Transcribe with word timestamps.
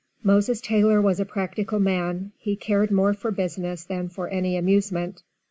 Moses 0.23 0.61
Taylor 0.61 0.99
was 0.99 1.19
a 1.19 1.25
practical 1.25 1.79
man, 1.79 2.31
he 2.39 2.55
cared 2.55 2.89
more 2.89 3.13
for 3.13 3.29
business 3.29 3.83
than 3.83 4.09
for 4.09 4.29
any 4.29 4.57
amusement. 4.57 5.21